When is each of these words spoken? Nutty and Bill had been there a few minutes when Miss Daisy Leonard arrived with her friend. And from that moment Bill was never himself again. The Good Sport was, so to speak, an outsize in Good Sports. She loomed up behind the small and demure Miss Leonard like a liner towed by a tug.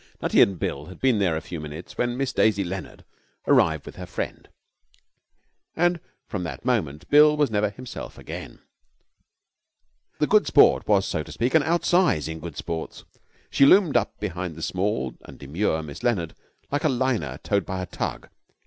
Nutty 0.19 0.41
and 0.41 0.57
Bill 0.57 0.87
had 0.87 0.99
been 0.99 1.19
there 1.19 1.37
a 1.37 1.41
few 1.41 1.59
minutes 1.59 1.95
when 1.95 2.17
Miss 2.17 2.33
Daisy 2.33 2.63
Leonard 2.63 3.05
arrived 3.47 3.85
with 3.85 3.97
her 3.97 4.07
friend. 4.07 4.49
And 5.75 5.99
from 6.27 6.41
that 6.43 6.65
moment 6.65 7.07
Bill 7.11 7.37
was 7.37 7.51
never 7.51 7.69
himself 7.69 8.17
again. 8.17 8.61
The 10.17 10.25
Good 10.25 10.47
Sport 10.47 10.87
was, 10.87 11.05
so 11.05 11.21
to 11.21 11.31
speak, 11.31 11.53
an 11.53 11.61
outsize 11.61 12.27
in 12.27 12.39
Good 12.39 12.57
Sports. 12.57 13.03
She 13.51 13.67
loomed 13.67 13.95
up 13.95 14.19
behind 14.19 14.55
the 14.55 14.63
small 14.63 15.13
and 15.25 15.37
demure 15.37 15.83
Miss 15.83 16.01
Leonard 16.01 16.33
like 16.71 16.83
a 16.83 16.89
liner 16.89 17.37
towed 17.43 17.67
by 17.67 17.83
a 17.83 17.85
tug. 17.85 18.27